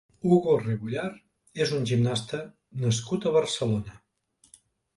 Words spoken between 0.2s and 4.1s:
Hugo Rebollar és un gimnasta nascut a Barcelona.